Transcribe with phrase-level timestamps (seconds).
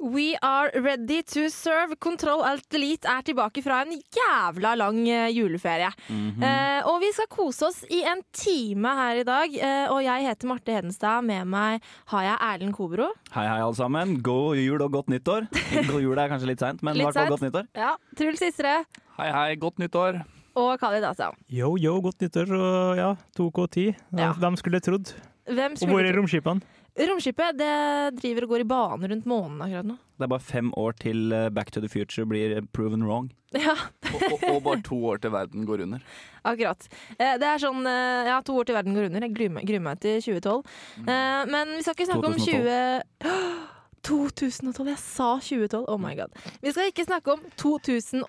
[0.00, 1.96] We are ready to serve.
[1.98, 5.88] Kontroll alt delete er tilbake fra en jævla lang eh, juleferie.
[6.08, 9.56] eh, og vi skal kose oss i en time her i dag.
[9.58, 11.24] Eh, og jeg heter Marte Hedenstad.
[11.26, 13.08] Med meg har jeg Erlend Kobro.
[13.34, 14.20] Hei, hei, alle sammen.
[14.22, 15.48] God jul og godt nyttår.
[15.90, 17.34] God jul er kanskje litt seint, men i Litt hvert fall sent.
[17.34, 17.68] godt nyttår.
[17.82, 18.76] Ja, Truls Sistre
[19.18, 20.20] Hei, hei, godt nyttår.
[20.54, 21.34] og Khalid Asam.
[21.50, 23.90] Yo, yo, godt nyttår og ja, 2K10.
[24.14, 24.30] Ja.
[24.38, 25.10] Hvem skulle trodd?
[25.48, 26.60] Hvem Og hvor er skulle romskipene?
[26.98, 27.72] Romskipet det
[28.18, 29.96] driver og går i bane rundt månen akkurat nå.
[30.18, 33.30] Det er bare fem år til eh, Back to the Future blir proven wrong.
[33.56, 33.72] Ja,
[34.12, 36.02] Og, og, og bare to år til verden går under.
[36.44, 36.84] akkurat.
[37.16, 39.24] Eh, det er sånn eh, ja, to år til verden går under.
[39.24, 40.76] Jeg gruer meg, til 2012.
[40.98, 41.10] Mm.
[41.54, 43.68] men vi skal ikke snakke om 20
[44.06, 46.34] 2012, jeg sa 2012, oh my god.
[46.62, 48.26] Vi skal ikke snakke om 2012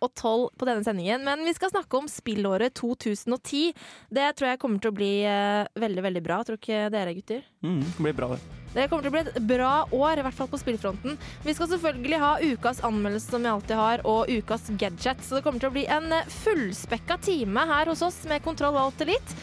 [0.59, 3.73] på denne sendingen, men vi skal snakke om spillåret 2010.
[4.14, 6.42] Det tror jeg kommer til å bli eh, veldig, veldig bra.
[6.45, 7.45] Tror ikke dere, gutter?
[7.66, 8.59] Mm, det blir bra, det.
[8.70, 11.16] Det kommer til å bli et bra år, i hvert fall på spillfronten.
[11.45, 15.23] Vi skal selvfølgelig ha ukas anmeldelse som vi alltid har, og ukas gadget.
[15.25, 19.02] Så det kommer til å bli en fullspekka time her hos oss med Kontroll Alt
[19.06, 19.40] Elite.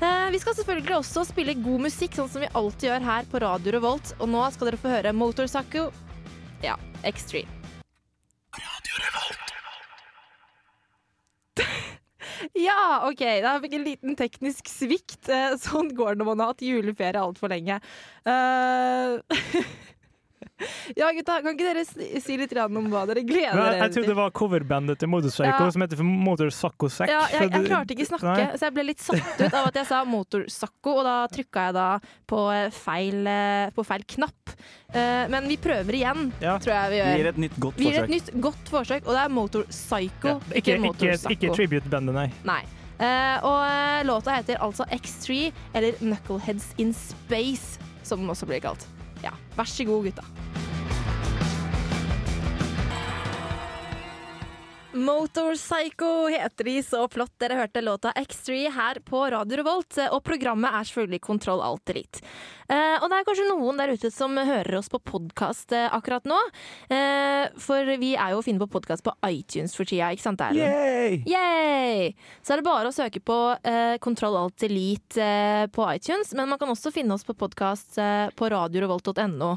[0.00, 3.40] Eh, Vi skal selvfølgelig også spille god musikk, sånn som vi alltid gjør her på
[3.44, 4.14] Radio Revolt.
[4.20, 5.90] Og nå skal dere få høre Motorsaku,
[6.64, 7.48] Ja, Extreme.
[12.56, 13.20] Ja, OK.
[13.44, 15.28] Da fikk en liten teknisk svikt.
[15.28, 17.76] Eh, Sånn går det når man har hatt juleferie altfor lenge.
[18.24, 19.20] Eh,
[20.96, 23.92] ja, gutta, kan ikke dere si si litt om hva dere gleder dere jeg, jeg
[23.96, 25.70] trodde det var coverbandet til Motorpsycho Ja.
[25.74, 27.08] som heter for Motorsacco Sack.
[27.12, 28.56] Ja, jeg, jeg klarte ikke snakke, Nei.
[28.58, 31.76] så jeg ble litt satt ut av at jeg sa motorsakko, og da trykka jeg
[31.78, 31.86] da
[32.30, 34.54] på eh, feil, eh, på feil knapp.
[34.94, 36.58] Eh, Men vi prøver igjen, Ja.
[36.58, 38.14] tror jeg vi Vi gir et nytt godt Vi gir et forsøk.
[38.16, 40.36] nytt godt forsøk, og det er motorpsycho, Ja.
[40.36, 41.34] ikke, Ikke, ikke, motorsakko.
[41.36, 42.30] ikke tribute-bandet, nei.
[42.44, 42.62] Nei.
[43.00, 48.84] Uh, og låta heter altså X3, eller Knuckleheads in Space, som den også blir kalt.
[49.24, 50.24] Ja, vær så god, gutta.
[55.00, 57.32] Motorpsycho heter de så flott.
[57.40, 61.92] Dere hørte låta X3 her på Radio Revolt, eh, og programmet er selvfølgelig Kontroll Alt
[61.92, 62.20] Elite.
[62.68, 66.28] Eh, og det er kanskje noen der ute som hører oss på podkast eh, akkurat
[66.28, 66.36] nå.
[66.92, 70.44] Eh, for vi er jo å finne på podkast på iTunes for tida, ikke sant?
[70.44, 70.68] Erlend?
[70.68, 71.22] Yay!
[71.30, 72.12] Yay!
[72.44, 76.52] Så er det bare å søke på eh, Kontroll Alt Elite eh, på iTunes, men
[76.52, 79.54] man kan også finne oss på podkast eh, på radiorevolt.no.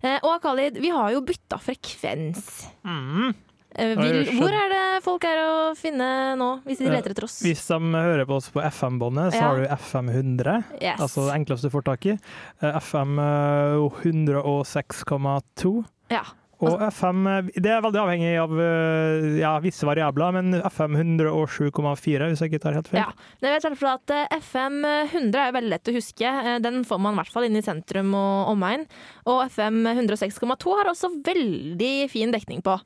[0.00, 2.64] Eh, og Khalid, vi har jo bytta frekvens.
[2.88, 3.34] Mm.
[3.78, 7.24] Eh, vil, hvor er det folk er å finne nå, hvis de Eh, leter etter
[7.24, 7.36] oss?
[7.44, 9.48] Hvis de hører på oss på FM-båndet, så Ja.
[9.48, 10.64] har du FM 100.
[10.82, 10.98] Yes.
[11.00, 12.18] Altså det enkleste du får tak i.
[12.62, 15.84] Eh, FM eh, 106,2.
[16.10, 16.24] Ja.
[16.60, 22.26] Og FM eh, Det er veldig avhengig av eh, ja, visse variabler, men FM 107,4,
[22.28, 23.00] hvis jeg ikke tar helt feil.
[23.00, 26.26] Ja, det vet jeg at eh, FM 100 er veldig lett å huske.
[26.28, 28.84] Eh, Den får man i hvert fall inn i sentrum og omegn.
[29.30, 32.76] Og FM 106,2 har også veldig fin dekning på.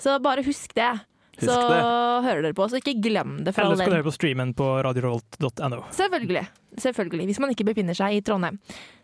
[0.00, 0.92] Så bare husk det.
[1.40, 1.82] Husk så det.
[2.26, 3.54] hører dere på, så ikke glem det.
[3.54, 5.84] for Eller så skal dere på streamen på radiorolt.no.
[5.96, 6.42] Selvfølgelig.
[6.82, 7.26] Selvfølgelig.
[7.30, 8.58] Hvis man ikke befinner seg i Trondheim.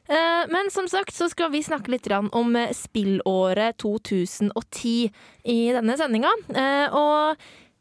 [0.09, 5.11] Eh, Men som sagt så skal vi snakke litt om eh, spillåret 2010
[5.45, 6.31] i denne sendinga.
[6.55, 7.37] Eh, Og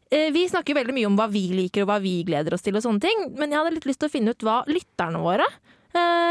[0.07, 2.83] vi snakker veldig mye om hva vi liker og hva vi gleder oss til og
[2.85, 5.43] sånne ting, men jeg hadde litt lyst til å finne ut hva lytterne våre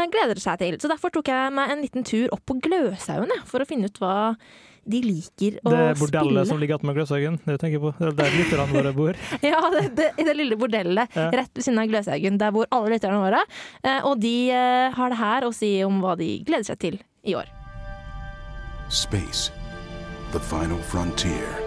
[0.09, 0.77] gleder seg til.
[0.81, 3.99] Så derfor tok jeg meg en liten tur opp på Gløshaugen for å finne ut
[4.01, 4.33] hva
[4.87, 5.83] de liker å spille.
[5.91, 6.45] Det bordellet spille.
[6.49, 7.91] som ligger attmed Gløshaugen, det du tenker på.
[7.99, 9.19] Det er der lytterne våre bor.
[9.51, 11.27] Ja, det, det, i det lille bordellet Ja.
[11.35, 12.39] rett ved siden av Gløshaugen.
[12.41, 13.43] Der bor alle lytterne våre.
[13.83, 16.99] Eh, og de eh, har det her å si om hva de gleder seg til
[17.27, 17.51] i år.
[18.89, 19.51] Space,
[20.31, 21.66] the final frontier.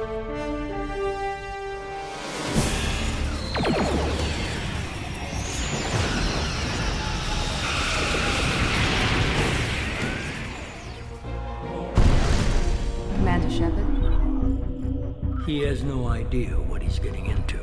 [15.60, 17.60] He has no idea what he's getting into.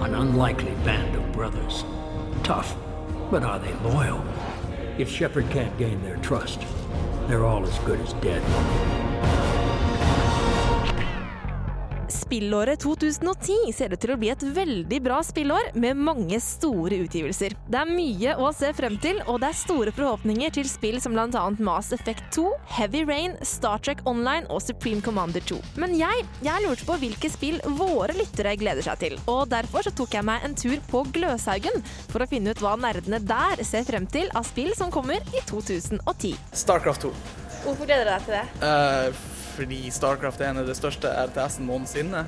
[0.00, 1.84] An unlikely band of brothers.
[2.42, 2.74] Tough,
[3.30, 4.24] but are they loyal?
[4.98, 6.62] If Shepard can't gain their trust,
[7.28, 8.42] they're all as good as dead.
[12.32, 17.52] Spillåret 2010 ser ut til å bli et veldig bra spillår med mange store utgivelser.
[17.68, 21.12] Det er mye å se frem til, og det er store forhåpninger til spill som
[21.12, 21.42] bl.a.
[21.60, 22.46] Mass Effect 2,
[22.78, 25.58] Heavy Rain, Star Trek Online og Supreme Commander 2.
[25.82, 29.92] Men jeg, jeg lurte på hvilke spill våre lyttere gleder seg til, og derfor så
[29.92, 33.84] tok jeg meg en tur på Gløshaugen for å finne ut hva nerdene der ser
[33.84, 36.32] frem til av spill som kommer i 2010.
[36.64, 37.12] Starcraft 2.
[37.66, 38.46] Hvorfor gleder du deg til det?
[38.64, 39.22] Eh,
[39.56, 42.24] fordi Starcraft er en av de største RTS-en noensinne.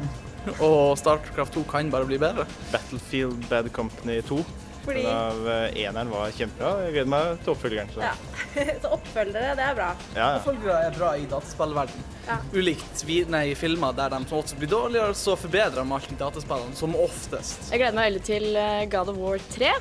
[0.61, 2.45] Og Starcraft 2 kan bare bli bedre.
[2.73, 4.43] Battlefield Bad Company 2.
[4.85, 6.73] Fordi- Den av eh, eneren var kjempebra.
[6.85, 7.89] Jeg gleder meg til oppfølgeren.
[7.95, 8.03] Så.
[8.05, 8.11] Ja.
[8.83, 9.87] så oppfølgere, det er bra.
[10.13, 10.27] Ja, ja.
[10.43, 12.03] Oppfølgere er bra i dataspillverden.
[12.27, 12.37] Ja.
[12.53, 16.77] Ulikt vi- nei, filmer der de som også blir dårligere, så forbedrer man alltid dataspillene,
[16.77, 17.71] som oftest.
[17.73, 19.73] Jeg gleder meg veldig til eh, God of War 3,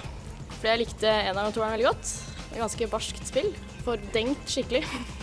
[0.53, 2.15] fordi jeg likte eneren og toeren veldig godt.
[2.47, 3.51] Det er ganske barskt spill.
[3.83, 4.85] Fordengt skikkelig.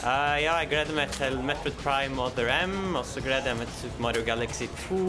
[0.00, 3.58] Eh, ja, jeg gleder meg til Metroid Prime og Other M, og så gleder jeg
[3.58, 5.00] meg til Super Mario Galaxy 2.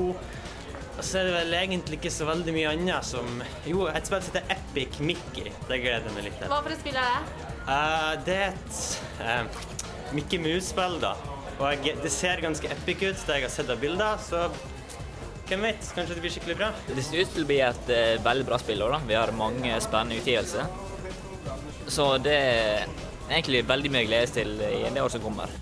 [0.98, 4.24] Og så er det vel egentlig ikke så veldig mye annet som Jo, et spill
[4.26, 5.54] som heter Epic Mickey.
[5.70, 6.52] Det gleder jeg meg litt til.
[6.52, 7.46] Hva for et spill er det?
[7.70, 8.82] Uh, det er et
[9.22, 9.62] uh,
[10.18, 11.14] Mickey Mouse-spill, da.
[11.62, 14.48] Og jeg, det ser ganske epic ut, det jeg har sett av bilder, så
[15.52, 15.88] hvem vet?
[15.96, 16.72] Kanskje det blir skikkelig bra?
[16.88, 17.94] Det ser ut til å bli et
[18.24, 18.84] veldig bra spill.
[18.88, 19.00] Da.
[19.08, 20.68] Vi har mange spennende utgivelser.
[21.92, 25.60] Så det er egentlig veldig mye å glede seg til i det året som kommer.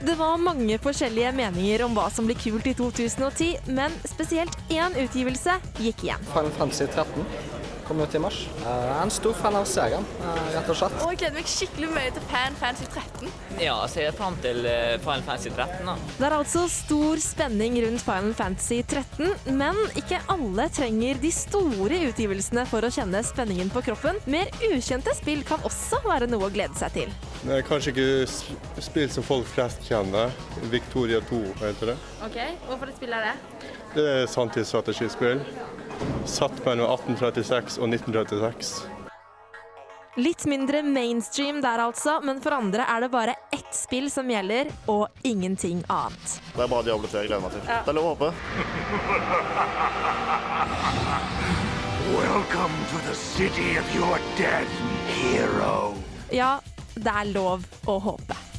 [0.00, 4.96] Det var mange forskjellige meninger om hva som blir kult i 2010, men spesielt én
[4.96, 6.28] utgivelse gikk igjen.
[6.32, 7.59] Final Fantasy 13
[7.90, 8.38] kommer ut i mars.
[8.62, 10.94] Jeg er en stor fan av serien, eh, rett og slett.
[11.02, 13.32] Og jeg gleder meg skikkelig mye til Fan Fantasy 13.
[13.58, 15.88] Ja, så jeg ser fram til eh, Final Fantasy 13.
[15.88, 15.96] da.
[16.20, 21.98] Det er altså stor spenning rundt Final Fantasy 13, men ikke alle trenger de store
[22.12, 24.22] utgivelsene for å kjenne spenningen på kroppen.
[24.30, 27.12] Mer ukjente spill kan også være noe å glede seg til.
[27.42, 30.30] Det er kanskje ikke spill som folk flest kjenner.
[30.70, 31.98] Victoria 2 heter det.
[32.22, 32.38] Ok,
[32.68, 33.70] Hvorfor spiller er det?
[33.96, 35.40] Det er sanntidsstrategispill.
[36.24, 39.00] Satt mellom 1836 og 1936.
[40.20, 44.66] Litt mindre mainstream der altså, men for andre er det bare ett spill som gjelder,
[44.90, 46.40] og ingenting annet.
[46.56, 47.62] Det er bare Diablo 3 jeg gleder meg til.
[47.70, 47.80] Ja.
[47.86, 48.28] Det er lov å håpe.
[52.10, 54.66] Welcome to the city of your dead
[55.14, 55.94] hero.
[56.34, 56.58] Ja,
[56.96, 58.49] det er lov å håpe.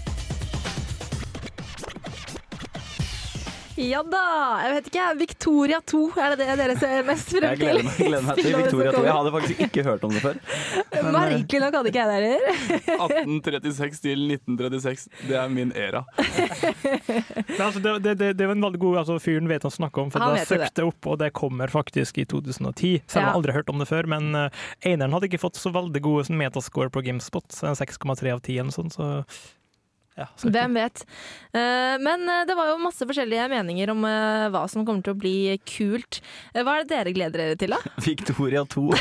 [3.79, 4.21] Ja da!
[4.65, 7.61] Jeg vet ikke, Victoria 2, er det det dere ser mest frem Jeg til?
[7.61, 9.03] gleder meg, gleder meg til Victoria 2.
[9.07, 10.39] Jeg hadde faktisk ikke hørt om det før.
[10.91, 12.41] Men, eh, Merkelig nok hadde ikke jeg det heller.
[13.21, 15.07] 1836 til 1936.
[15.29, 16.03] Det er min æra.
[17.61, 20.23] Altså, det, det, det, var en veldig god altså, fyren vet han snakker om, for
[20.23, 20.85] Han da søkte det.
[20.87, 23.01] opp, og det kommer faktisk i 2010.
[23.05, 23.27] Selv om Ja.
[23.27, 26.33] jeg aldri hørt om det før, men uh, Eineren hadde ikke fått så veldig gode
[26.41, 29.09] metascore på Gamespot, så en 6,3 av 10 eller sånn, så
[30.19, 30.25] ja.
[30.43, 31.05] Hvem vet.
[31.55, 35.13] Eh, Men eh, det var jo masse forskjellige meninger om eh, hva som kommer til
[35.15, 35.35] å bli
[35.67, 36.13] kult.
[36.51, 37.79] Hva er det dere gleder dere til, da?
[38.09, 38.83] Victoria 2.
[38.91, 38.93] I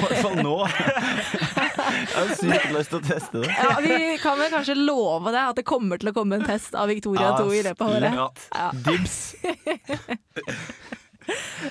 [0.00, 0.56] hvert fall nå.
[0.64, 3.50] Jeg har sykt lyst til å teste det.
[3.52, 6.72] Ja, vi kan vel kanskje love deg at det kommer til å komme en test
[6.78, 8.14] av Victoria 2 i løpet av året.
[8.56, 8.68] Ja.
[8.88, 9.16] Dibs.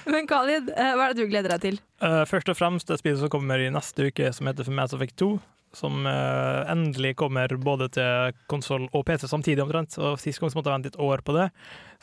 [0.05, 1.77] Men Khalid, hva er det du gleder deg til?
[2.05, 4.87] Eh, først og fremst det spillet som kommer i neste uke, som heter For meg
[4.91, 5.29] som fikk 2.
[5.75, 9.97] Som eh, endelig kommer både til konsoll og PC samtidig, omtrent.
[9.99, 11.49] Og Sist gang så måtte jeg vente et år på det.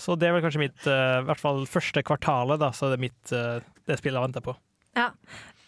[0.01, 2.95] Så det er vel kanskje mitt eh, I hvert fall første kvartalet, da, så er
[2.95, 4.57] det mitt eh, det spillet jeg venter på.
[4.99, 5.11] Ja.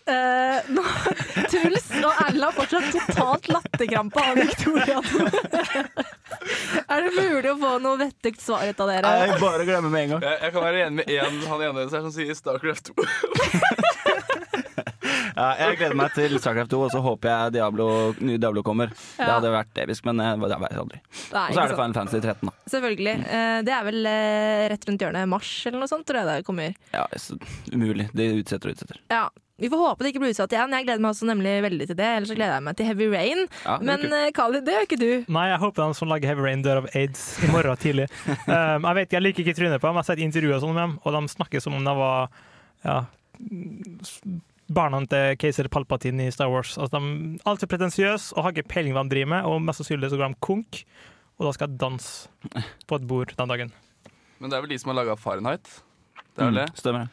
[0.06, 0.82] Uh, nå,
[1.50, 5.00] Truls og Erlend har fortsatt totalt latterkrampe av Victoria
[6.94, 9.15] er det mulig å få noe vettugt svar ut av dere?
[9.24, 10.26] Jeg bare glemmer med en gang.
[10.29, 13.06] Jeg, jeg kan være enig med en, han ene som sier Starcraft 2.
[15.36, 17.86] Ja, jeg gleder meg til Starcraft 2, og så håper jeg Diablo,
[18.24, 18.93] ny Diablo kommer.
[19.19, 21.00] Det hadde vært episk, men eh, det vet jeg aldri.
[21.05, 21.76] Og så er det.
[21.76, 22.55] Final Fantasy 13, da.
[22.72, 23.16] Selvfølgelig.
[23.36, 26.46] Eh, det er vel eh, rett rundt hjørnet mars eller noe sånt, tror jeg det
[26.46, 26.78] kommer.
[26.94, 27.05] Ja,
[27.74, 28.08] umulig.
[28.16, 29.02] De utsetter og utsetter.
[29.12, 29.26] Ja,
[29.60, 30.72] Vi får håpe det ikke blir utsatt igjen.
[30.76, 32.08] Jeg gleder meg også nemlig veldig til det.
[32.16, 33.44] Ellers så gleder jeg meg til Heavy Rain.
[33.62, 35.10] Ja, Men eh, det gjør ikke du.
[35.36, 38.08] Nei, jeg håper de som lager Heavy Rain dør av aids i morgen tidlig.
[38.46, 40.84] Um, jeg vet, jeg liker ikke trynet på dem, jeg har sett intervjuer sånn med
[40.84, 42.28] dem, og de snakker som om de var
[42.86, 42.98] ja,
[44.69, 46.77] barna til keiser Palpatine i Star Wars.
[46.79, 49.82] Altså, de er alltid pretensiøse og har ikke peiling hva de driver med, og mest
[49.82, 50.82] sannsynlig så går de konk,
[51.39, 53.73] og da skal jeg danse på et bord den dagen.
[54.41, 55.65] Men det er vel de som har laga Fahrenheit.
[56.37, 56.69] Det er vel Mm, det?
[56.77, 57.08] stemmer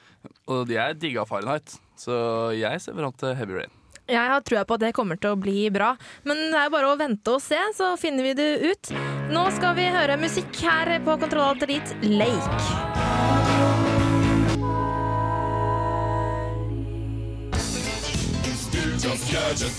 [0.48, 3.72] Og de er digga Fahrenheit, så jeg ser fram til Heavy Rain.
[4.08, 5.94] Jeg har trua på at det kommer til å bli bra.
[6.28, 8.92] Men det er jo bare å vente og se, så finner vi det ut.
[9.32, 13.43] Nå skal vi høre musikk her på Kontroll Alt Lake.
[19.04, 19.74] Ukas gadget.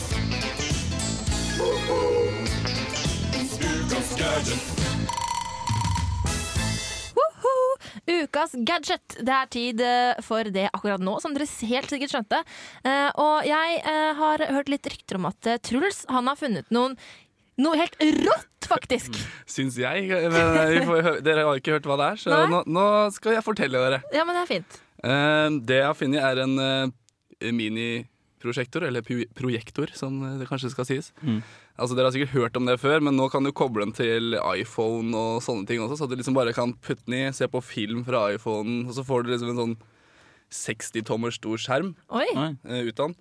[3.64, 4.62] Ukas gadget.
[8.06, 9.16] ukas gadget.
[9.24, 12.40] Det er tid eh, for det akkurat nå, som dere helt sikkert skjønte.
[12.84, 16.96] Eh, og jeg eh, har hørt litt rykter om at Truls han har funnet noen
[17.56, 19.16] noe helt rått, faktisk.
[19.48, 20.08] Syns jeg.
[20.10, 23.38] Men vi får, hø- dere har ikke hørt hva det er, så nå, nå skal
[23.38, 24.02] jeg fortelle dere.
[24.12, 24.80] Ja, men det er fint.
[25.04, 26.90] Eh, det jeg har funnet, er en eh,
[28.44, 29.02] miniprosjektor, eller
[29.34, 31.12] projektor, som det kanskje skal sies.
[31.76, 34.36] Altså Dere har sikkert hørt om det før, men nå kan du koble den til
[34.54, 37.62] iPhone og sånne ting også, så du liksom bare kan putte den i, se på
[37.64, 39.76] film fra iPhonen, og så får du liksom en sånn
[40.54, 42.26] 60 tommer stor skjerm Oi.
[42.62, 43.16] ut av den.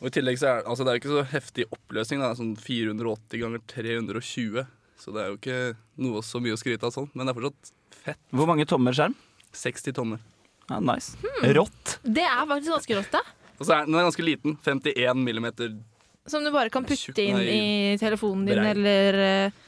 [0.00, 2.54] Og i tillegg så er altså det er jo ikke så heftig oppløsning, da, sånn
[2.56, 4.68] 480 ganger 320.
[5.00, 5.58] Så det er jo ikke
[6.04, 7.72] noe så mye å skryte av sånn, men det er fortsatt
[8.04, 8.20] fett.
[8.32, 9.16] Hvor mange tommer skjerm?
[9.56, 10.22] 60 tommer.
[10.70, 11.18] Ja, nice.
[11.18, 11.50] Hmm.
[11.58, 11.98] Rått.
[12.06, 13.22] Det er faktisk ganske rått, da.
[13.60, 14.56] Og så er den er ganske liten.
[14.64, 15.74] 51 millimeter.
[16.30, 18.70] Som du bare kan putte inn i telefonen din brei.
[18.72, 19.58] eller eh,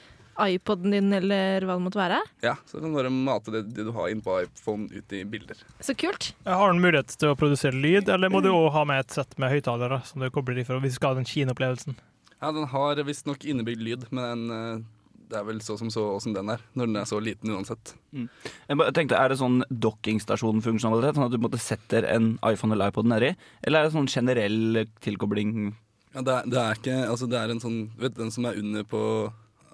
[0.41, 2.21] iPoden din eller hva det måtte være.
[2.45, 5.25] Ja, så kan du bare mate det, det du har inn på iPhone ut i
[5.29, 5.61] bilder.
[5.81, 6.33] Så kult.
[6.49, 9.37] Har den mulighet til å produsere lyd, eller må du òg ha med et sett
[9.43, 11.99] med høyttalere som du kobler i for hvis du skal ha den kinoopplevelsen?
[12.41, 15.02] Ja, den har visstnok innebygd lyd, men den, eh,
[15.33, 16.61] det er vel så som så åssen den er.
[16.77, 17.95] Når den er så liten uansett.
[18.13, 21.17] Jeg tenkte, Er det sånn dockingstasjon-funksjonalitet?
[21.17, 23.33] Sånn at du måtte setter en iPhone eller iPod nedi?
[23.65, 25.73] Eller er det sånn generell tilkobling?
[26.13, 28.45] Ja, det, er, det er ikke Altså, det er en sånn Vet du den som
[28.51, 29.01] er under på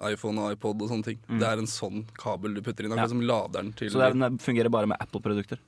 [0.07, 1.17] iPhone og iPod og sånne ting?
[1.27, 1.39] Mm.
[1.41, 3.01] Det er en sånn kabel du putter inn, Ja.
[3.01, 5.59] akkurat som laderen til Så det den fungerer bare med Apple-produkter?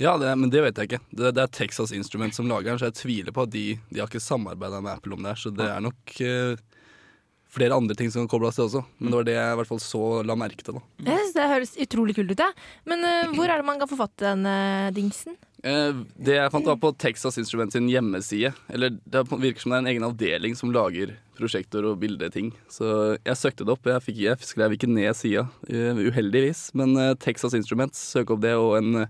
[0.00, 1.00] Ja, det, men det vet jeg ikke.
[1.12, 4.00] Det, det er Texas Instruments som lager den, så jeg tviler på at de, de
[4.00, 5.40] har ikke samarbeida med Apple om det her.
[5.42, 6.56] Så det er nok eh,
[7.50, 8.82] flere andre ting som kan kobles til også.
[8.98, 10.78] Men det var det jeg i hvert fall så la merke til.
[10.78, 10.82] da.
[11.06, 12.42] Jeg synes Det høres utrolig kult ut.
[12.42, 12.50] Ja.
[12.88, 15.38] Men uh, hvor er det man kan få fatt i den eh, dingsen?
[15.60, 18.52] Uh, det jeg fant var på Texas Instruments sin hjemmeside.
[18.72, 22.52] Eller Det virker som det er en egen avdeling som lager prosjektor og bildeting.
[22.70, 23.88] Så jeg søkte det opp.
[23.88, 26.68] Jeg, fikk, jeg skrev ikke ned sida, uh, uheldigvis.
[26.78, 29.08] Men Texas Instruments, søk opp det, og en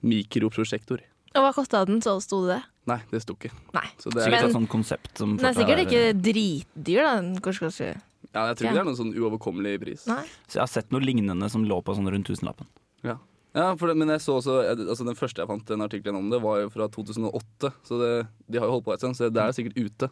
[0.00, 1.02] mikroprosjektor.
[1.36, 2.60] Og hva kosta den, så sto det det?
[2.90, 3.52] Nei, det sto ikke.
[3.76, 3.86] Nei.
[4.02, 7.12] Så det Sikkert er, et sånt konsept som Den er sikkert ikke dritdyr, da.
[7.20, 7.90] Den Kanskje, kanskje.
[8.34, 10.06] ja, jeg tror ikke det er noen sånn uoverkommelig pris.
[10.10, 10.24] Nei.
[10.48, 12.66] Så jeg har sett noe lignende som lå på sånn rundt tusenlappen.
[13.06, 13.18] Ja.
[13.54, 16.28] Ja, for det, men jeg så også altså Den første jeg fant den artikkelen om
[16.30, 17.72] det, var jo fra 2008.
[17.86, 18.10] Så det,
[18.46, 20.10] de har jo holdt på en stund, så det er sikkert ute.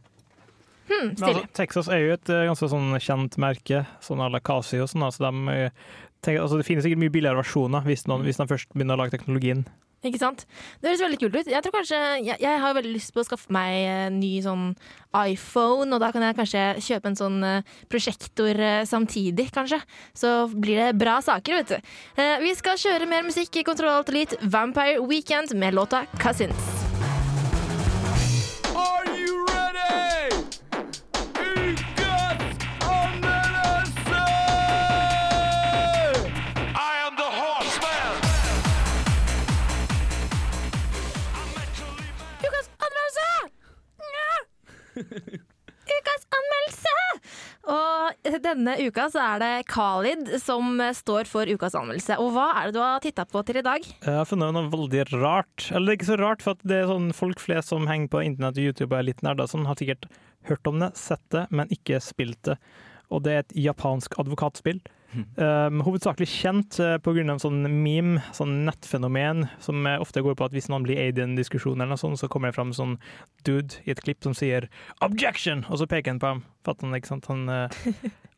[0.89, 4.41] Hmm, Men altså, Texas er jo et eh, ganske sånn kjent merke, sånn à la
[4.41, 5.05] Casio sånn.
[5.07, 5.91] Altså, de, eh,
[6.25, 9.03] tenker, altså, det finnes sikkert mye billigere versjoner hvis, noen, hvis de først begynner å
[9.05, 9.67] lage teknologien.
[10.07, 10.45] Ikke sant?
[10.79, 11.49] Det høres veldig kult ut.
[11.51, 14.71] Jeg tror kanskje Jeg, jeg har veldig lyst på å skaffe meg en ny sånn
[15.17, 19.81] iPhone, og da kan jeg kanskje kjøpe en sånn eh, prosjektor eh, samtidig, kanskje.
[20.15, 21.95] Så blir det bra saker, vet du.
[22.21, 27.08] Eh, vi skal kjøre mer musikk i Kontroll Alt Elite, Vampire Weekend med låta Cousins.
[45.89, 46.95] Ukas anmeldelse!
[47.69, 52.19] Og denne uka så er det Khalid som står for ukas anmeldelse.
[52.21, 53.85] Og hva er det du har titta på til i dag?
[53.85, 55.69] Jeg har funnet noe veldig rart.
[55.73, 58.61] Eller er ikke så rart, for det er sånn folk flest som henger på internett
[58.61, 60.09] og YouTube og er litt nerder, som har sikkert
[60.49, 62.59] hørt om det, sett det, men ikke spilt det.
[63.13, 64.81] Og det er et japansk advokatspill.
[65.39, 67.23] Um, hovedsakelig kjent uh, pga.
[67.23, 71.19] en sånn meme, sånn nettfenomen, som eh, ofte går på at hvis noen blir aid
[71.19, 72.97] i en diskusjon, eller noe sånt, så kommer det fram sånn
[73.47, 74.69] dude i et klipp som sier
[75.01, 76.43] 'objection', og så peker han på ham.
[76.67, 77.31] Fatter han, ikke sant?
[77.31, 77.69] Han uh,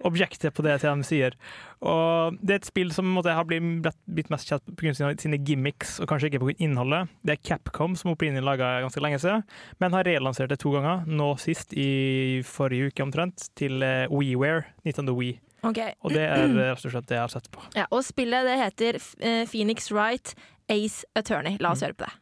[0.07, 1.37] objekter på det til han sier.
[1.81, 4.95] Og det er et spill som måtte, har blitt, blitt- mest kjent pga.
[5.19, 6.57] Sine gimmicks, og kanskje ikke pga.
[6.61, 7.11] innholdet.
[7.27, 9.45] Det er Capcom som opprinnelig laga ganske lenge siden,
[9.81, 11.07] men har relansert det to ganger.
[11.07, 15.39] Nå sist i forrige uke omtrent, til uh, WeWare, Nintendo Wii.
[15.63, 15.81] Ok.
[16.01, 17.65] Og det er eh, rett og slett det jeg har sett på.
[17.77, 20.35] Ja, og spillet det heter eh, Phoenix Wright
[20.71, 21.59] Ace Attorney.
[21.61, 22.15] La oss høre på det.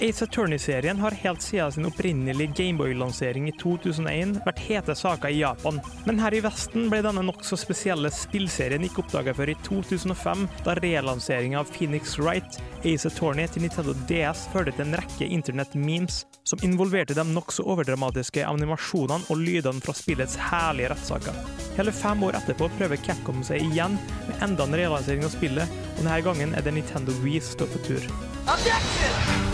[0.00, 5.78] Ace Attorney-serien har helt siden sin opprinnelige Gameboy-lansering i 2001 vært hete saker i Japan.
[6.04, 10.74] Men her i Vesten ble denne nokså spesielle spillserien ikke oppdaga før i 2005, da
[10.76, 16.60] relanseringa av Phoenix Wright, Ace Attorney til Nintendo DS førte til en rekke internett-memes som
[16.66, 21.40] involverte de nokså overdramatiske animasjonene og lydene fra spillets herlige rettssaker.
[21.80, 23.96] Hele fem år etterpå prøver Capcom seg igjen
[24.28, 27.76] med enda en relansering av spillet, og denne gangen er det Nintendo Wii som står
[27.78, 29.45] for tur.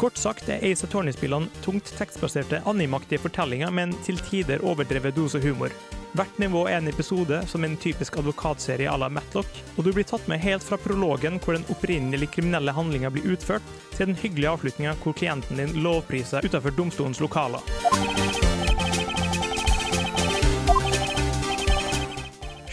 [0.00, 5.36] Kort sagt er Ace Attorney-spillene tungt tekstbaserte animaktige fortellinger med en til tider overdrevet dose
[5.44, 5.74] humor.
[6.16, 10.08] Hvert nivå er en episode som en typisk advokatserie à la Matlock, og du blir
[10.08, 14.54] tatt med helt fra prologen hvor den opprinnelig kriminelle handlinga blir utført, til den hyggelige
[14.54, 17.60] avslutninga hvor klienten din lovpriser utenfor domstolens lokaler.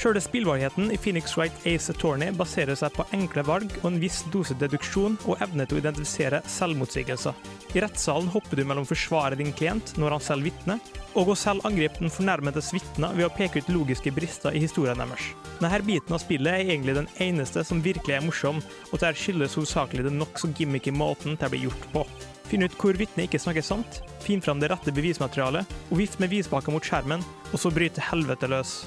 [0.07, 4.21] Sjøle spillvarigheten i Phoenix Wright Ace Attorney baserer seg på enkle valg og en viss
[4.31, 7.35] dose deduksjon og evne til å identifisere selvmotsigelser.
[7.75, 10.79] I rettssalen hopper du mellom å forsvare din klient når han selv vitner,
[11.19, 15.03] og å selv angripe den fornærmedes vitner ved å peke ut logiske brister i historien
[15.03, 15.27] deres.
[15.57, 19.59] Denne biten av spillet er egentlig den eneste som virkelig er morsom, og dette skyldes
[19.59, 22.07] hovedsakelig den nokså gimmicky måten det blir gjort på.
[22.47, 26.31] Finn ut hvor vitnet ikke snakker sant, finn fram det rette bevismaterialet, og vift med
[26.31, 28.85] visbaka mot skjermen, og så bryter helvete løs.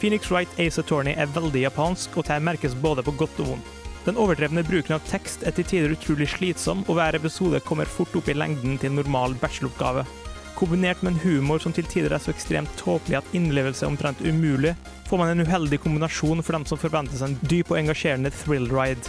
[0.00, 3.72] Phoenix Wright Ace Attorney er veldig japansk, og dette merkes både på godt og vondt.
[4.06, 8.14] Den overdrevne bruken av tekst er til tider utrolig slitsom, og hver episode kommer fort
[8.16, 10.06] opp i lengden til normal bacheloroppgave.
[10.56, 14.22] Kombinert med en humor som til tider er så ekstremt tåpelig at innlevelse er omtrent
[14.24, 14.72] umulig,
[15.10, 18.70] får man en uheldig kombinasjon for dem som forventer seg en dyp og engasjerende thrill
[18.72, 19.04] ride.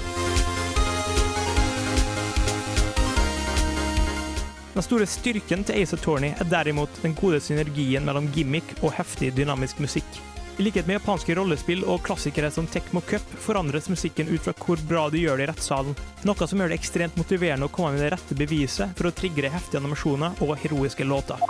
[4.76, 9.32] Den store styrken til Ace Attorney er derimot den gode synergien mellom gimmick og heftig
[9.40, 10.20] dynamisk musikk.
[10.62, 14.77] I likhet med japanske rollespill og klassikere som Tekmo Cup forandres musikken ut fra hvor
[14.86, 18.03] bra du gjør det i rettssalen, noe som gjør det ekstremt motiverende å komme med
[18.06, 21.41] det rette beviset for å triggere heftige animasjoner og heroiske låter.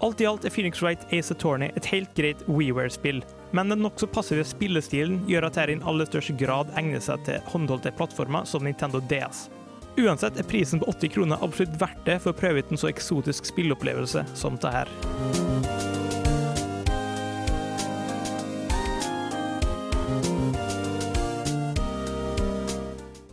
[0.00, 4.06] Alt i alt er Phoenix Wright Ace Attorney et helt greit WeWare-spill, men den nokså
[4.12, 8.66] passive spillestilen gjør at dette i aller største grad egner seg til håndholdte plattformer som
[8.66, 9.46] Nintendo DS.
[9.98, 12.90] Uansett er prisen på 80 kroner absolutt verdt det for å prøve ut en så
[12.90, 14.92] eksotisk spillopplevelse som det her.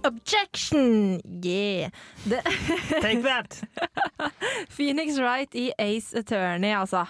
[0.05, 1.21] Objection!
[1.43, 1.89] Yeah.
[3.01, 3.61] Take that!
[4.69, 7.05] Phoenix Wright i Ace Attorney, altså.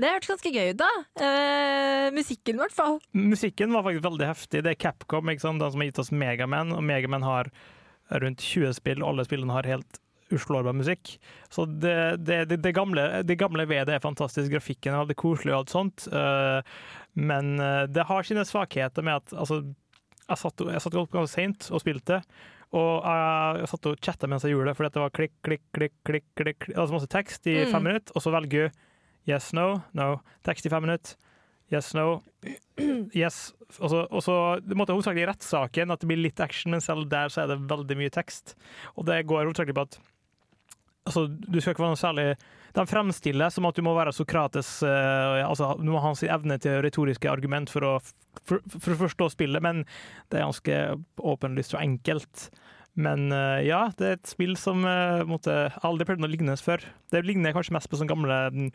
[0.00, 0.90] Det hørtes ganske gøy ut, da.
[1.20, 3.00] Eh, musikken, i hvert fall.
[3.12, 4.62] Musikken var faktisk veldig heftig.
[4.64, 7.50] Det er Capcom, den som har gitt oss Megaman, og Megaman har
[8.22, 9.98] rundt 20 spill, og alle spillene har helt
[10.32, 11.18] uslårbar musikk.
[11.52, 11.92] Så det,
[12.24, 14.48] det, det, det, gamle, det gamle ved det er fantastisk.
[14.54, 16.06] Grafikken er veldig koselig og alt sånt.
[16.08, 16.62] eh,
[17.20, 19.60] men eh, det har sine svakheter med at altså,
[20.24, 22.22] jeg satt, jeg satt opp ganske seint og spilte.
[22.72, 25.64] Og jeg, jeg satt og chatta mens jeg gjorde det, fordi det var klikk, klikk,
[25.76, 27.72] klikk, klikk, klikk, altså masse tekst i Mm.
[27.74, 28.80] fem minutter, og så velger du
[29.28, 30.14] yes, no, no.
[30.46, 31.16] Tekst i fem minutter.
[31.72, 32.22] Yes, no.
[33.16, 33.52] Yes.
[33.80, 34.34] Og så,
[34.76, 37.62] måtte hovedsakelig i rettssaken at det blir litt action, men selv der så er det
[37.70, 38.56] veldig mye tekst.
[38.96, 39.96] Og det går hovedsakelig på at
[41.08, 42.26] altså, du skal ikke være noe særlig
[42.76, 46.56] De fremstiller som at du må være Sokrates uh, altså, Du må ha hans evne
[46.62, 47.94] til retoriske argument for å,
[48.44, 49.82] for, for å forstå spillet, men
[50.32, 50.78] det er ganske
[51.32, 52.48] åpenlyst og enkelt.
[52.94, 55.54] Men eh, ja, det er et spill som uh, måtte,
[55.86, 56.82] aldri prøvd noe lignes før.
[57.12, 58.70] Det ligner kanskje mest på sånne gamle mm,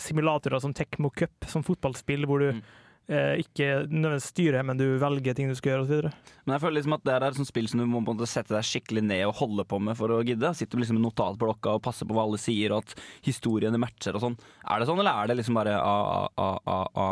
[0.00, 5.38] simulatorer som Tekmo Cup, som fotballspill, hvor du eh, ikke nødvendigvis styrer, men du velger
[5.38, 6.10] ting du skal gjøre osv.
[6.44, 9.06] Men jeg føler liksom at det er et spill som du må sette deg skikkelig
[9.06, 10.50] ned og holde på med for å gidde.
[10.58, 14.26] Sitte liksom med notatblokka og passe på hva alle sier, og at historiene matcher og
[14.26, 14.38] sånn.
[14.66, 17.10] Er det sånn, eller er det liksom bare a, a, a, a, a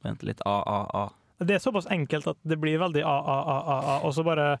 [0.00, 1.44] Vent litt, a, a, a.
[1.44, 4.24] Det er såpass enkelt at det blir veldig a, a, a, a, a og så
[4.24, 4.54] bare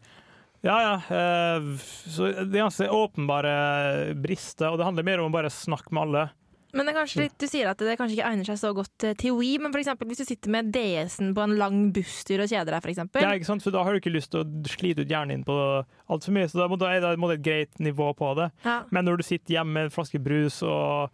[0.66, 0.94] ja, ja.
[1.16, 3.54] eh, Så det er ganske åpenbare
[4.20, 6.26] brister, og det handler mer om å bare snakke med alle.
[6.70, 9.06] Men det er kanskje litt, du sier at det kanskje ikke egner seg så godt
[9.18, 12.50] til Wii, men for eksempel hvis du sitter med DS-en på en lang busstur og
[12.52, 13.24] kjeder deg, eksempel.
[13.24, 13.64] Ja, ikke sant?
[13.64, 15.56] For da har du ikke lyst til å slite ut hjernen din på
[16.10, 18.52] altfor mye, så da må da må det et greit nivå på det.
[18.62, 18.76] Ja.
[18.94, 21.10] Men når du sitter hjemme med en flaske brus og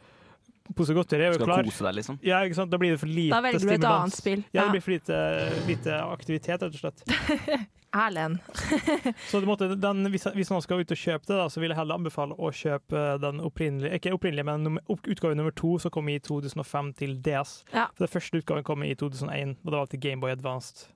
[0.74, 1.64] pose godteri, er jo Skal klar.
[1.64, 2.18] kose deg, liksom.
[2.26, 2.70] Ja, ikke sant?
[2.72, 4.02] Da blir det for lite Da velger du et stimulans.
[4.02, 4.44] annet spill.
[4.52, 5.20] Ja, det blir for lite,
[5.68, 7.04] lite aktivitet, rett og slett.
[7.96, 8.38] Erlend.
[9.30, 11.70] Så du måtte, den, hvis, hvis man skal ut og kjøpe det, da, så vil
[11.72, 15.92] jeg heller anbefale å kjøpe den opprinnelige Ikke opprinnelige, men nummer, utgave nummer to, som
[15.94, 17.54] kom i 2005 til DS.
[17.72, 17.86] Ja.
[17.96, 20.88] For det første utgaven kom i 2001, og det var til Gameboy Advanced.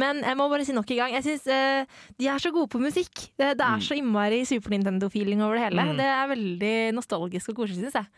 [0.00, 2.70] Men jeg må bare si nok en gang, jeg synes uh, de er så gode
[2.72, 3.12] på musikk.
[3.38, 3.84] Det, det er Mm.
[3.84, 5.84] så innmari Super Nintendo-feeling over det hele.
[5.92, 5.98] Mm.
[6.00, 8.08] Det er veldig nostalgisk og koselig, syns jeg.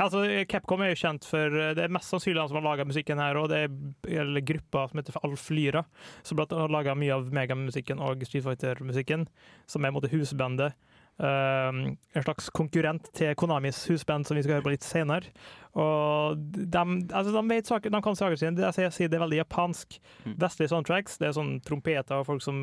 [0.00, 3.20] Altså, Capcom er jo kjent for Det er mest sannsynlig han som har laga musikken
[3.20, 5.84] her, og det er gruppa som heter Alf Lyra,
[6.26, 9.28] som har laga mye av Megamusikken og Street Fighter-musikken,
[9.68, 10.72] som er måte husbandet.
[11.20, 15.28] eh, en slags konkurrent til Konamis husband, som vi skal høre på litt senere.
[15.76, 18.56] Og de, altså de, vet saker, de kan saker sine.
[18.56, 20.00] Det, jeg sier det er veldig japansk.
[20.40, 21.18] Vestlige soundtracks.
[21.20, 22.62] Det er sånn trompeter og folk som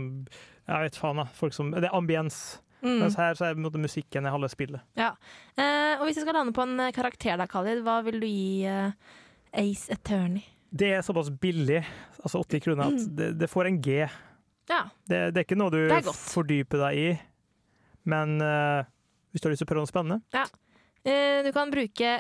[0.67, 1.21] Jeg vet faen.
[1.37, 2.59] Folk som, det er ambiens.
[2.83, 2.99] Mm.
[3.01, 4.83] Mens her så er måte musikken i halve spillet.
[4.99, 5.11] Ja.
[5.57, 8.27] Eh, og hvis jeg skal lande på en eh, karakter da, Khalid, hva vil du
[8.27, 8.91] gi eh,
[9.57, 10.43] Ace Attorney?
[10.69, 11.79] Det er såpass billig,
[12.21, 13.15] altså 80 kroner, at Mm.
[13.17, 13.95] det, det får en G.
[14.69, 14.81] Ja.
[15.07, 17.09] Det, det er ikke noe du er fordyper deg i,
[18.11, 18.83] men eh,
[19.31, 20.43] hvis du har lyst til å prøve noe spennende ja.
[21.07, 22.17] Eh, du kan bruke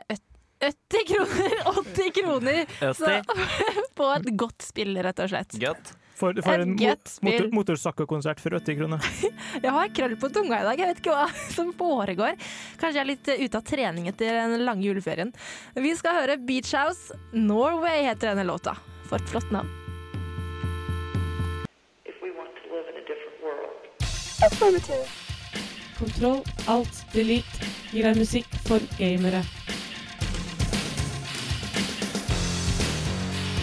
[0.63, 2.61] 80 kroner, 80 kroner
[2.95, 3.17] så,
[3.99, 5.57] på et godt spill, rett og slett.
[5.61, 5.91] Godt.
[6.17, 9.03] For, for en mot, motor, motorsakko-konsert for 80 kroner.
[9.65, 11.27] Jeg har krøll på tunga i dag, jeg vet ikke hva
[11.57, 12.39] som foregår.
[12.81, 15.29] Kanskje jeg er litt eh, ute av trening etter den lange juleferien.
[15.77, 17.13] Vi skal høre Beach House.
[17.37, 18.73] Norway heter denne låta.
[19.11, 19.69] For et flott navn.
[25.97, 29.43] Kontroll, alt, delete gir deg musikk for gamere.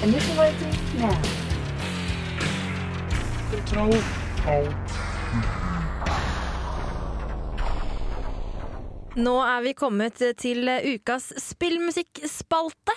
[0.05, 1.44] Initializing now.
[3.55, 3.95] Kontroll,
[4.47, 5.64] alt.
[9.15, 12.97] Nå er vi kommet til ukas spillmusikkspalte.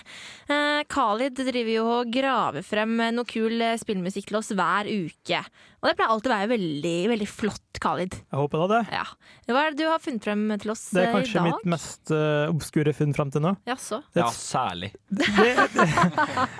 [0.49, 5.43] Eh, Khalid driver jo og graver frem noe kul spillmusikk til oss hver uke.
[5.77, 8.15] Og det pleier alltid å være veldig, veldig flott, Khalid.
[8.17, 8.95] Jeg håper da det.
[8.97, 9.03] Ja.
[9.45, 10.97] Hva er det du har funnet frem til oss i dag?
[10.97, 13.51] Det er eh, kanskje mitt mest uh, obskure funn frem til nå.
[13.69, 13.99] Jaså?
[14.10, 14.91] Det er Ja, særlig.
[15.38, 15.51] Det,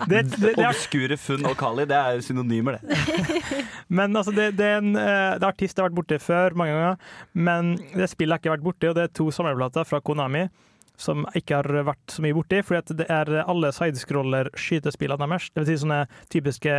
[0.08, 2.98] det, det, det, Obskure funn og Khalid, det er synonymer, det.
[3.98, 6.56] Men altså, det, det er en uh, det er artist jeg har vært borte før
[6.60, 10.04] mange ganger, men det spillet jeg ikke vært borte, og det er to samleplater fra
[10.04, 10.50] Konami
[10.98, 15.50] som jeg ikke har vært så mye borti, fordi det er alle sidescroller-skytespillene deres.
[15.54, 16.00] Det vil si sånne
[16.34, 16.78] typiske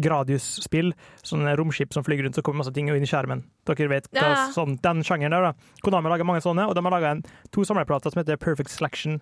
[0.00, 3.44] Gradius-spill, sånne romskip som flyr rundt, så kommer masse ting inn i skjermen.
[3.68, 5.74] Dere vet hva, Ja, sånn, den sjangeren der, da.
[5.84, 9.20] Konami har laget mange sånne, og de har laget to samleplater som heter Perfect Selection.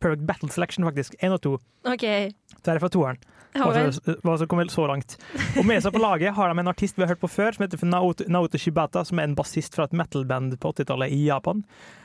[0.00, 1.14] Perfect Battle Selection, faktisk.
[1.20, 1.58] Én og to.
[1.84, 2.32] Okay.
[2.56, 3.20] Det er fra toeren.
[3.54, 5.16] Ja Hva som- Hva kom vel så langt.
[5.58, 7.66] Og med seg på laget har de en artist vi har hørt på før, som
[7.66, 11.62] heter Naoto, Naoto Shibata, som er en bassist fra et metal-band på 80-tallet i Japan.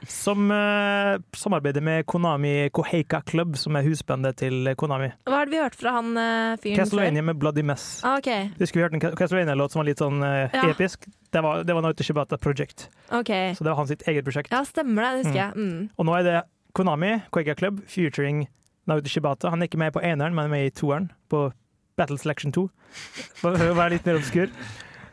[0.07, 5.11] Som uh, samarbeider med Konami Koheika Club, som er husbandet til Konami.
[5.25, 8.01] Hva har vi hørt fra han uh, fyren Castlevania med Bloody Mess.
[8.03, 8.49] Ah, okay.
[8.59, 10.67] Husker vi hørte en Castlevania-låt som var litt sånn uh, Ja.
[10.73, 11.07] episk?
[11.31, 12.89] Det var, det var Naoto Shibata Project.
[13.11, 13.53] Okay.
[13.55, 14.51] Så det var hans eget prosjekt.
[14.51, 15.09] Ja, stemmer det.
[15.15, 15.55] Det husker jeg.
[15.55, 15.89] Mm.
[15.97, 16.37] Og nå er det
[16.77, 18.47] Konami, Koheika Club, featuring
[18.87, 19.49] Naoto Shibata.
[19.51, 21.47] Han er ikke med på eneren, men er med i toeren, på
[21.97, 22.67] Battle Selection 2.
[23.41, 24.51] For å være litt mer obskur.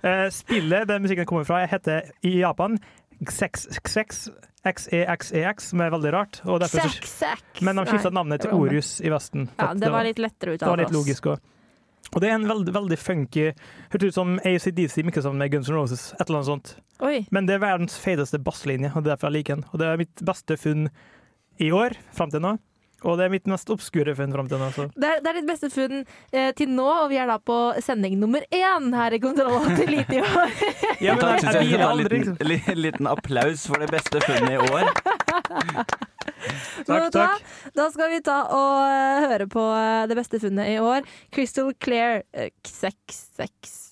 [0.05, 2.79] Eh, spillet den musikken kommer fra, heter i Japan
[3.25, 4.29] XXX,
[4.65, 6.41] XEXEX, som er veldig rart.
[6.45, 7.43] Derfor så- Sex, sex.
[7.63, 9.49] men de skifta navnet til Orus i Vesten.
[9.59, 11.41] Ja, det var litt lettere å Det var litt logisk også.
[12.15, 13.53] Og det er en veldig, veldig funky
[13.91, 16.13] Hørtes ut som ACDC mikka sammen med Guns N' Roses.
[16.21, 16.75] Et eller annet sånt.
[17.01, 17.27] Oi.
[17.33, 19.65] Men det er verdens feiteste basslinje, og det er derfor jeg liker den.
[19.73, 20.91] Og det er mitt beste funn
[21.59, 22.59] i år, fram til nå.
[23.05, 24.69] Og det er mitt mest obskure funn fram til nå.
[24.71, 24.87] Altså.
[24.97, 26.01] Det er, det er ditt beste funn
[26.33, 29.69] eh, til nå, og vi er da på sending nummer én her i Kontroll og
[29.85, 30.55] Elite i år.
[31.05, 32.19] Ja, men Da jeg, jeg jeg ta en aldri.
[32.23, 34.89] liten, li, liten applaus for det beste funnet i år.
[36.85, 37.45] Takk, takk.
[37.77, 41.07] Da skal vi ta og uh, høre på uh, det beste funnet i år.
[41.33, 43.84] Crystal Clear uh, 66.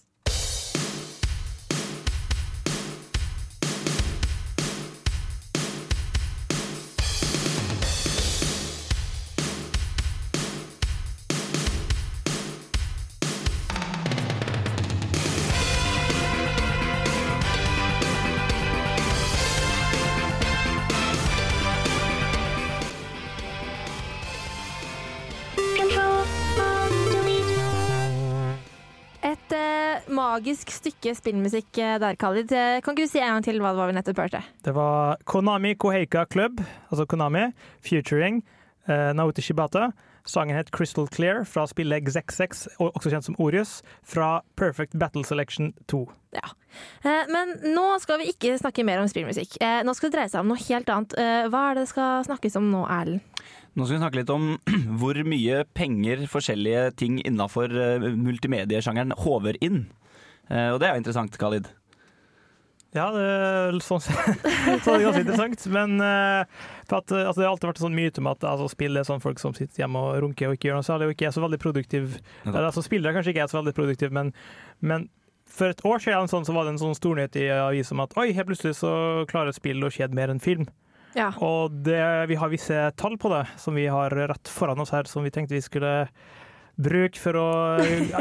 [30.33, 32.53] magisk stykke spillmusikk eh, der, Khalid.
[32.57, 34.41] Eh, Kan ikke du si en gang til hva det var vi nettopp hørte?
[34.65, 37.51] Det var Konami Koheika Club, altså Konami,
[37.85, 38.41] featuring
[38.89, 39.91] uh, Naoto Shibata.
[40.23, 45.25] Sangen het Crystal Clear fra spillet XXX, og også kjent som Orius, fra Perfect Battle
[45.27, 46.05] Selection 2.
[46.39, 46.53] Ja.
[47.03, 49.59] Eh, Men nå skal vi ikke snakke mer om spillmusikk.
[49.61, 51.17] Eh, Nå skal det dreie seg om noe helt annet.
[51.19, 53.43] Eh, Hva er det det skal snakkes om nå, Erlend?
[53.75, 54.47] Nå skal vi snakke litt om
[55.03, 57.75] hvor mye penger forskjellige ting innafor
[58.15, 59.83] multimediesjangeren håver inn.
[60.51, 61.71] Eh, Og det er jo interessant, Khalid.
[62.93, 65.63] Ja, det er sånn så er det ganske interessant.
[65.73, 66.43] Men eh,
[66.91, 69.01] for at, eh, altså, det har alltid vært en sånn myte om at altså, spill
[69.01, 71.31] er sånn folk som sitter hjemme og runker og ikke gjør noe særlig, og ikke
[71.31, 72.19] er så veldig produktiv.
[72.45, 74.35] Eller, altså, spillere kanskje ikke er så veldig produktive, men,
[74.85, 75.09] men
[75.53, 78.15] for et år siden sånn, så var det en sånn stornyhet i avisen om at
[78.21, 78.93] oi, helt plutselig så
[79.29, 80.69] klarer spill å skjede mer enn film.
[81.17, 81.31] Ja.
[81.45, 81.99] Og det,
[82.31, 85.33] vi har visse tall på det som vi har rett foran oss her, som vi
[85.33, 86.07] tenkte vi skulle
[86.81, 87.49] bruke for å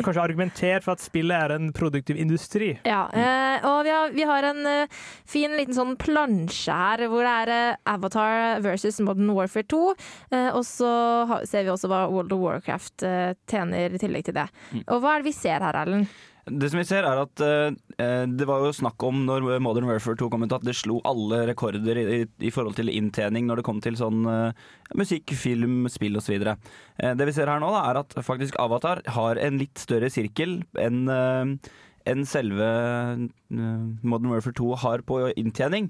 [0.04, 2.74] kanskje argumentere for at spillet er en produktiv industri.
[2.88, 7.26] Ja, eh, og vi har, vi har en eh, fin liten sånn plansje her hvor
[7.26, 9.84] det er eh, Avatar versus Modern Warfare 2.
[10.32, 10.92] Eh, og så
[11.48, 13.06] ser vi også hva World of Warcraft
[13.50, 14.48] tjener i tillegg til det.
[14.72, 14.84] Mm.
[14.88, 16.12] Og hva er det vi ser her, Erlend?
[16.46, 19.86] Det som vi ser er at eh, eh, Det var jo snakk om når Modern
[19.90, 23.62] Warfare 2 kom ut at det slo alle rekorder i, i, forhold til inntjening når
[23.62, 24.66] det kom til sånn eh,
[24.98, 26.42] musikk, film, spill osv.
[26.42, 30.10] Uh, det vi ser her nå, da, er at faktisk Avatar har en litt større
[30.14, 31.72] sirkel enn eh,
[32.10, 33.22] enn selve eh,
[34.02, 35.90] Modern Warfare 2 har på inntjening.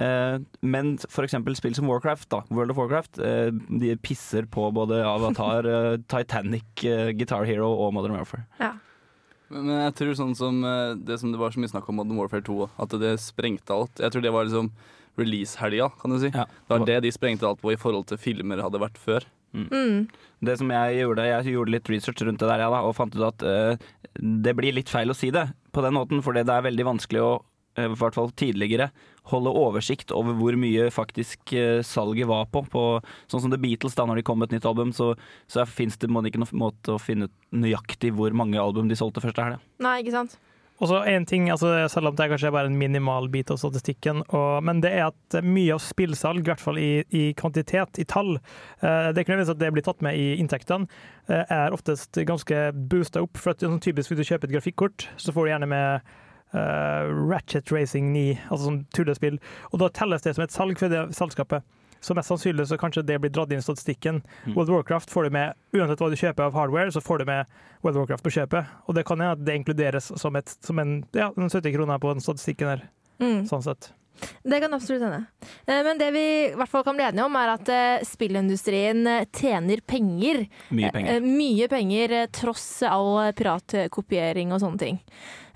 [0.00, 1.36] Eh, men f.eks.
[1.58, 6.84] spill som Warcraft, da, World of Warcraft, eh, de pisser på både Avatar, eh, Titanic,
[6.84, 8.46] eh, Guitar Hero og Modern Warfare.
[8.60, 8.74] Ja.
[9.50, 12.00] Men, men jeg tror sånn som eh, det som det var så mye snakk om
[12.00, 14.02] Modern Warfare 2, at det sprengte alt.
[14.02, 14.70] Jeg tror det var liksom
[15.18, 16.30] release-helga, kan du si.
[16.30, 19.26] Det var det de sprengte alt på i forhold til filmer hadde vært før.
[19.50, 20.06] Mm.
[20.46, 23.16] Det som jeg gjorde, jeg gjorde litt research rundt det der, ja, da, og fant
[23.16, 26.46] ut at uh, det blir litt feil å si det på den måten, for det
[26.46, 27.32] er veldig vanskelig å
[27.86, 28.90] i hvert fall tidligere,
[29.30, 32.64] holde oversikt over hvor mye faktisk eh, salget var på.
[32.72, 32.84] på.
[33.30, 35.12] Sånn som The Beatles, da når de kom med et nytt album, så,
[35.50, 38.90] så fins det må det ikke noen måte å finne ut nøyaktig hvor mange album
[38.90, 39.60] de solgte første helga.
[39.82, 40.38] Nei, ikke sant?
[40.80, 43.60] Og så en ting, altså, Selv om det er kanskje bare en minimal bit av
[43.60, 48.00] statistikken, og, men det er at mye av spillsalg, i hvert fall i, i kvantitet,
[48.00, 50.88] i tall eh, Det er ikke nødvendigvis at det blir tatt med i inntektene,
[51.28, 53.36] eh, er oftest ganske boosta opp.
[53.36, 56.18] for at sånn Typisk hvis du kjøper et grafikkort, så får du gjerne med eh,
[56.54, 59.38] Ratchet Racing 9, altså sånn tullespill,
[59.70, 61.66] og da telles det som et salg for det selskapet.
[62.00, 64.22] Så mest sannsynlig så kanskje det blir dratt inn i statistikken.
[64.46, 64.54] Mm.
[64.54, 67.26] World of Warcraft får du med, uansett hva du kjøper av hardware, så får du
[67.28, 68.72] med World of Warcraft på kjøpet.
[68.88, 72.00] Og det kan hende at det inkluderes som, et, som en, ja, en 70 kroner
[72.00, 72.86] på den statistikken her.
[73.20, 73.44] Mm.
[73.50, 73.92] Sånn sett.
[74.42, 75.26] Det kan absolutt hende.
[75.66, 79.06] Eh, Men det vi i hvert fall kan bli enige om, er at eh, spillindustrien
[79.06, 80.42] eh, tjener penger.
[80.70, 81.20] Mye penger.
[81.24, 85.00] Mye penger, tross all piratkopiering og sånne ting.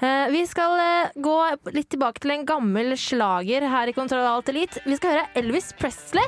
[0.04, 0.74] Vi skal
[1.22, 1.34] gå
[1.72, 4.82] litt tilbake til en gammel slager her i Kontroll Alt Elite.
[4.84, 6.26] Vi skal høre Elvis Presley.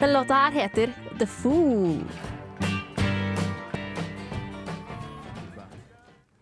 [0.00, 2.00] Den låta her heter The Fool.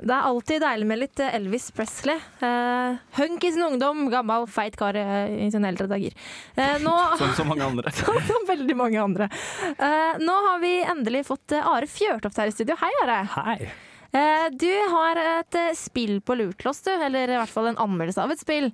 [0.03, 2.19] Det er alltid deilig med litt eh, Elvis Presley.
[2.43, 6.17] Uh, hunk i sin ungdom, gammel, feit kar eh, i sine eldre dager.
[6.57, 7.93] Uh, nå, Som så mange andre.
[8.31, 9.31] som veldig mange andre.
[9.79, 12.77] Uh, nå har vi endelig fått Are Fjørtoft her i studio.
[12.83, 13.23] Hei, Are.
[13.37, 13.73] Hei.
[14.61, 16.91] Du har et spill på lurt til oss, du.
[16.93, 18.69] Eller i hvert fall en anmeldelse av et spill.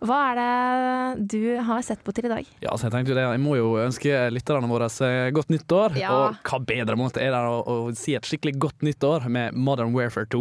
[0.00, 2.46] Hva er det du har sett på til i dag?
[2.64, 5.98] Ja, så jeg tenkte jo det, jeg må jo ønske lytterne våre eh, godt nyttår.
[6.00, 6.12] Ja.
[6.16, 9.92] Og hva bedre måte er det å, å si et skikkelig godt nyttår med Modern
[9.92, 10.40] Warfare 2?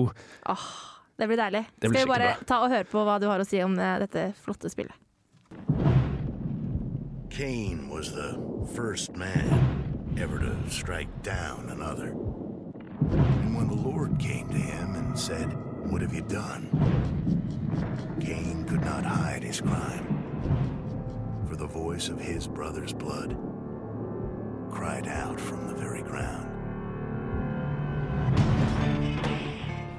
[0.54, 0.64] Åh,
[1.20, 1.66] det blir deilig.
[1.76, 2.48] Det blir Skal vi bare bra.
[2.54, 4.96] ta og høre på hva du har å si om eh, dette flotte spillet?
[7.30, 8.40] Cain was the
[8.76, 12.16] first man ever to strike down another.
[13.44, 15.52] And when the Lord came to him and said,
[15.92, 16.70] What have you done?
[18.20, 20.06] Cain could not hide his crime,
[21.50, 23.36] for the voice of his brother's blood
[24.72, 26.46] cried out from the very ground.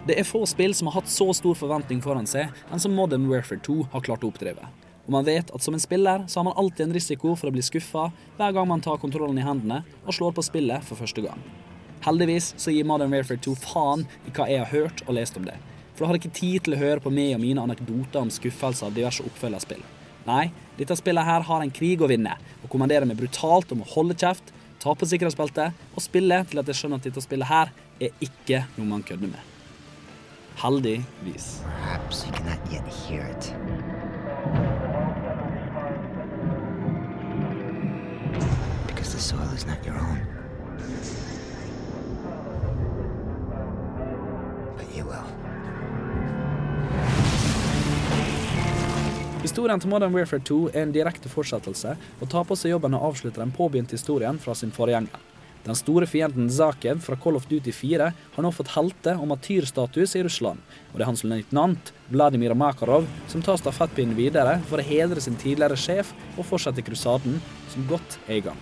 [0.07, 3.29] Det er få spill som har hatt så stor forventning foran seg enn som Modern
[3.31, 4.65] Warfare 2 har klart å oppdrive.
[5.07, 7.55] Og man vet at som en spiller så har man alltid en risiko for å
[7.55, 11.23] bli skuffa hver gang man tar kontrollen i hendene og slår på spillet for første
[11.25, 11.39] gang.
[12.07, 15.47] Heldigvis så gir Modern Warfare 2 faen i hva jeg har hørt og lest om
[15.47, 15.59] det.
[16.01, 18.31] For da har jeg ikke tid til å høre på meg og mine anekdoter om
[18.33, 19.83] skuffelser av diverse oppfølgerspill.
[20.25, 20.47] Nei,
[20.79, 24.17] dette spillet her har en krig å vinne, og kommanderer meg brutalt om å holde
[24.17, 24.49] kjeft,
[24.81, 28.63] ta på sikkerhetsbeltet og spille til at jeg skjønner at dette spillet her er ikke
[28.79, 29.53] noe man kødder med.
[30.65, 31.51] Heldigvis.
[31.69, 33.53] Perhaps you cannot yet hear it.
[38.89, 40.30] Because the soil is not your own.
[49.41, 52.99] Historien til Modern Warfare 2 er en direkte fortsettelse og tar på seg jobben å
[53.07, 55.15] avslutte den påbegynte historien fra sin forgjenger.
[55.65, 60.13] Den store fienden Zakev fra Call of Duty 4 har nå fått helte- og matyrstatus
[60.17, 60.61] i Russland,
[60.93, 65.39] og det er hans løytnant Vladimir Makarov som tar stafettpinnen videre for å hedre sin
[65.41, 67.39] tidligere sjef og fortsette krusaden,
[67.73, 68.61] som godt er i gang.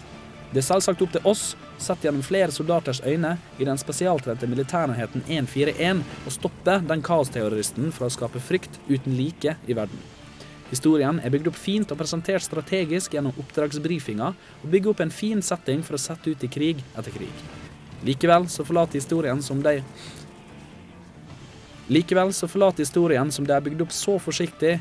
[0.53, 1.43] Det er selvsagt opp til oss,
[1.83, 8.07] sett gjennom flere soldaters øyne, i den spesialtrente militærenheten 141, å stoppe den kaosterroristen fra
[8.07, 10.18] å skape frykt uten like i verden.
[10.69, 14.29] Historien er bygd opp fint og presentert strategisk gjennom oppdragsbrifinga,
[14.63, 17.43] og bygger opp en fin setting for å sette ut i krig etter krig.
[18.05, 19.81] Likevel så forlater historien som de
[21.89, 24.75] Likevel så forlater historien som de er bygd opp så forsiktig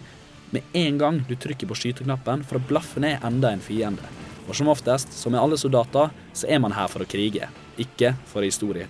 [0.51, 4.03] med en gang du trykker på skyteknappen for å blaffe ned enda en fiende.
[4.47, 7.47] Og som oftest, som med alle soldater, så er man her for å krige,
[7.79, 8.87] ikke for historie.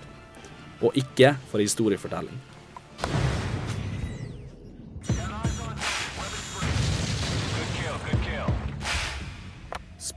[0.82, 2.38] og ikke for historiefortelling.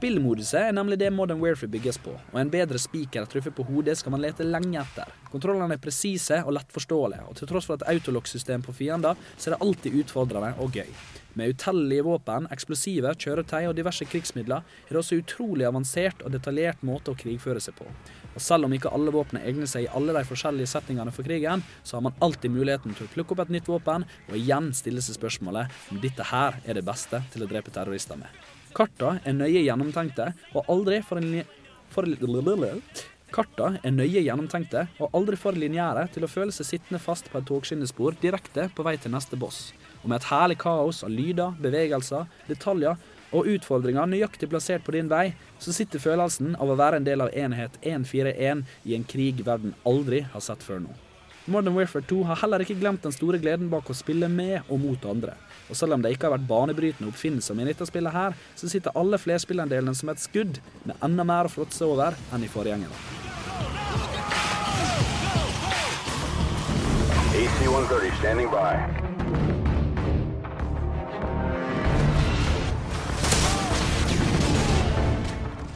[0.01, 3.93] Spillmoduset er nemlig det Modern Warfare bygges på, og en bedre spiker truffet på hodet
[3.99, 5.11] skal man lete lenge etter.
[5.29, 9.53] Kontrollene er presise og lettforståelige, og til tross for et autolock-system på fiender, så er
[9.53, 10.89] det alltid utfordrende og gøy.
[11.37, 16.81] Med utallige våpen, eksplosiver, kjøretøy og diverse krigsmidler er det også utrolig avansert og detaljert
[16.81, 17.85] måte å krigføre seg på.
[18.31, 21.61] Og selv om ikke alle våpnene egner seg i alle de forskjellige settingene for krigen,
[21.83, 25.05] så har man alltid muligheten til å plukke opp et nytt våpen og igjen stille
[25.05, 28.50] seg spørsmålet om dette her er det beste til å drepe terrorister med.
[28.75, 31.43] Karta er nøye gjennomtenkte og aldri for en
[33.31, 37.39] Karta er nøye gjennomtenkte og aldri for lineære til å føle seg sittende fast på
[37.39, 39.71] et togskinnespor direkte på vei til neste boss.
[40.03, 42.99] Og med et herlig kaos av lyder, bevegelser, detaljer
[43.31, 47.23] og utfordringer nøyaktig plassert på din vei, så sitter følelsen av å være en del
[47.23, 50.99] av enhet 141 i en krig verden aldri har sett før nå.
[51.45, 54.77] Modern Warfare 2 har heller ikke glemt den store gleden bak å spille med og
[54.83, 55.33] mot andre.
[55.71, 58.93] Og selv om det ikke har vært banebrytende oppfinnelser i dette spillet her, så sitter
[58.93, 62.93] alle flerspillerdelene som et skudd, med enda mer å fråtse over enn i forgjengeren.
[67.31, 69.00] AC-130 standing by.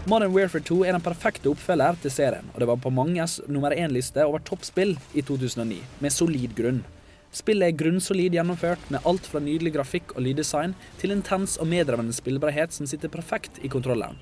[0.05, 3.73] Modern Warfare 2 er den perfekte oppfølger til serien, og det var på manges nummer
[3.73, 6.83] én-liste over toppspill i 2009, med solid grunn.
[7.33, 12.13] Spillet er grunnsolid gjennomført, med alt fra nydelig grafikk og lyddesign til intens og medrevende
[12.13, 14.21] spillbarhet som sitter perfekt i kontrolleren.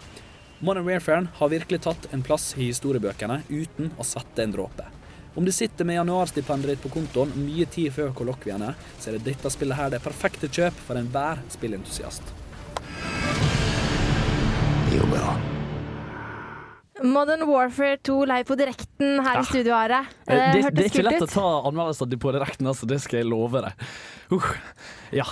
[0.64, 4.88] Modern Warfare har virkelig tatt en plass i historiebøkene uten å svette en dråpe.
[5.36, 9.34] Om du sitter med januarstipendet ditt på kontoen mye tid før kollokviene, så er det
[9.34, 12.24] dette spillet her det perfekte kjøp for enhver spillentusiast.
[14.94, 15.53] You will.
[17.04, 20.04] Modern Warfare 2 live på direkten her i studio, Are.
[20.24, 21.26] Det, Det, det er ikke lett ut.
[21.28, 23.90] å ta anmeldelser på direkten, altså, det skal jeg love deg.
[24.32, 24.54] Uh,
[25.12, 25.28] ja.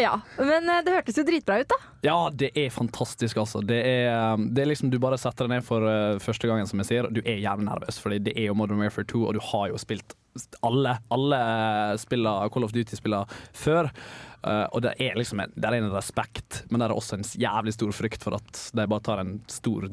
[0.00, 1.76] Ja, men eh, det hørtes jo dritbra ut, da.
[2.06, 3.60] ja, det er fantastisk, altså.
[3.60, 6.64] Det er, um, det er liksom Du bare setter deg ned for uh, første gangen,
[6.70, 9.36] som jeg sier, du er jævlig nervøs, fordi det er jo Modern Warfare 2, og
[9.36, 10.16] du har jo spilt
[10.66, 11.38] alle, alle
[11.98, 13.90] spiller, Call of Duty-spiller før.
[14.40, 17.26] Uh, og det er liksom en, det er en respekt, men det er også en
[17.42, 19.84] jævlig stor frykt for at de bare tar en stor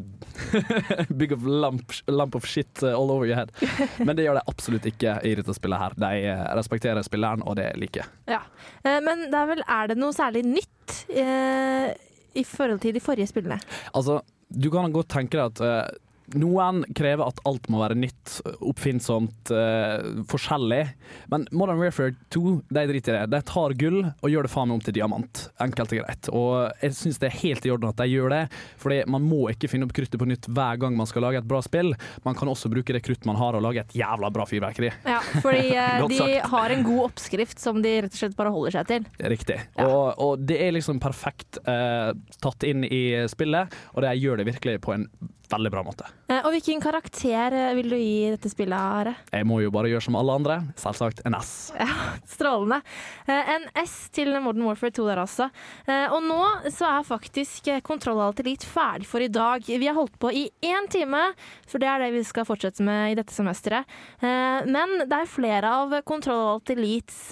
[1.20, 3.52] big of lump, lump of shit uh, all over your head.
[4.08, 5.98] Men det gjør de absolutt ikke i dette spillet her.
[6.00, 8.38] De respekterer spilleren, og det liker jeg.
[8.38, 8.42] Ja.
[8.86, 11.92] Uh, Men det er vel Er det noe særlig nytt uh,
[12.38, 13.60] i forhold til de forrige spillene?
[13.92, 15.96] Altså, du kan godt tenke deg at eh,
[16.36, 20.82] noen krever at alt må være nytt, oppfinnsomt, uh, forskjellig.
[21.32, 23.30] Men Modern Warfare 2 de driter i det.
[23.32, 25.44] De tar gull og gjør det faen meg om til diamant.
[25.64, 26.30] Enkelt og greit.
[26.36, 28.42] Og jeg syns det er helt i orden at de gjør det,
[28.82, 31.48] Fordi man må ikke finne opp kruttet på nytt hver gang man skal lage et
[31.48, 31.94] bra spill.
[32.26, 34.92] Man kan også bruke det kruttet man har og lage et jævla bra fyrverkeri.
[35.08, 38.80] Ja, fordi uh, de har en god oppskrift som de rett og slett bare holder
[38.80, 39.08] seg til.
[39.32, 39.62] Riktig.
[39.84, 42.12] Og, og det er liksom perfekt uh,
[42.44, 45.08] tatt inn i spillet, og det gjør det virkelig på en
[45.50, 46.08] veldig bra måte.
[46.30, 49.14] Eh, Og hvilken karakter eh, vil du gi dette spillet, Are?
[49.32, 51.52] Jeg må jo bare gjøre som alle andre, selvsagt en S.
[51.78, 51.88] Ja,
[52.28, 52.82] strålende.
[53.28, 55.50] Eh, En S til Modern Warfare 2 der altså.
[55.88, 56.40] Og nå
[56.74, 59.64] så er faktisk Kontroll Alt Elite ferdig for i dag.
[59.68, 61.22] Vi har holdt på i én time,
[61.68, 63.86] for det er det vi skal fortsette med i dette semesteret.
[64.22, 67.32] Men det er flere av Kontroll Alt Elites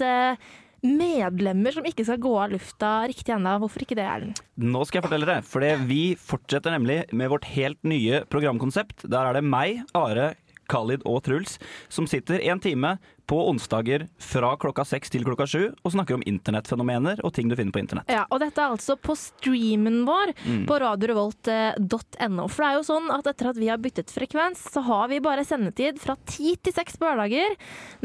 [0.86, 3.56] medlemmer som ikke skal gå av lufta riktig ennå.
[3.62, 4.42] Hvorfor ikke det, Erlend?
[4.56, 9.06] Nå skal jeg fortelle dere, for vi fortsetter nemlig med vårt helt nye programkonsept.
[9.10, 10.34] Der er det meg, Are,
[10.70, 11.58] Khalid og Truls
[11.92, 16.22] som sitter en time på onsdager fra klokka seks til klokka sju og snakker om
[16.26, 18.08] internettfenomener og ting du finner på internett.
[18.12, 20.66] Ja, og dette er altså på streamen vår Mm.
[20.68, 22.46] på radiorevolt.no.
[22.50, 25.18] For det er jo sånn at etter at vi har byttet frekvens, så har vi
[25.24, 27.56] bare sendetid fra ti til seks på hverdager.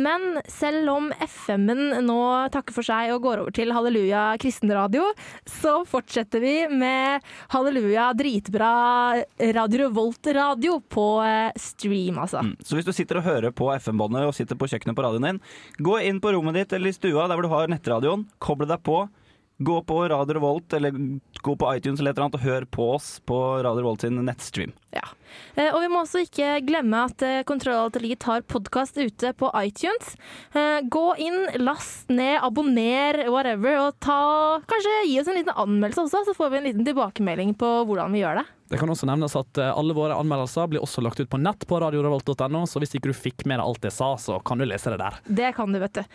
[0.02, 2.18] Men selv om FM-en nå
[2.54, 5.06] takker for seg og går over til Halleluja kristenradio,
[5.50, 7.22] så fortsetter vi med
[7.54, 8.72] Halleluja dritbra
[9.56, 12.44] Radio Revolt-radio på eh, stream, altså.
[12.66, 15.42] Så hvis du sitter og hører på FM-båndet og sitter på kjøkkenet på radioen din,
[15.84, 18.84] gå inn på rommet ditt eller i stua der hvor du har nettradioen, koble deg
[18.84, 19.04] på.
[19.62, 22.88] Gå på Radio Revolt eller gå på iTunes eller et eller annet og hør på
[22.96, 24.74] oss på Radio Revolt sin nettstream.
[24.92, 25.06] Ja.
[25.56, 29.32] Eh, Og vi må også ikke glemme at eh, Kontroll Alt Elite har podkast ute
[29.40, 30.16] på iTunes.
[30.52, 34.20] Eh, Gå inn, last ned, abonner, whatever, og ta,
[34.68, 38.12] kanskje gi oss en liten anmeldelse også, så får vi en liten tilbakemelding på hvordan
[38.12, 38.50] vi gjør det.
[38.72, 41.76] Det kan også nevnes at alle våre anmeldelser blir også lagt ut på nett på
[41.84, 44.94] radiorevolt.no, så hvis ikke du fikk med deg alt jeg sa, så kan du lese
[44.94, 45.18] det der.
[45.28, 46.06] Det kan du, vet du.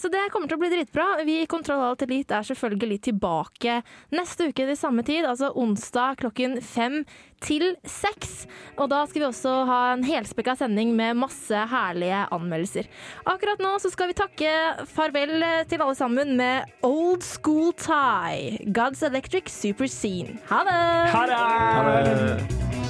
[0.00, 1.04] Så det kommer til å bli dritbra.
[1.28, 3.76] Vi i Kontroll Alt Elite er selvfølgelig tilbake
[4.16, 7.02] neste uke til samme tid, altså onsdag klokken fem
[7.44, 8.44] til seks.
[8.80, 12.88] Og da skal vi også ha en helspekka sending med masse herlige anmeldelser.
[13.30, 14.54] Akkurat nå så skal vi takke
[14.90, 15.36] farvel
[15.70, 18.58] til alle sammen med Old School Tie.
[18.74, 20.38] God's Electric Super Scene.
[20.50, 20.80] Ha det!
[21.14, 22.83] Ha det!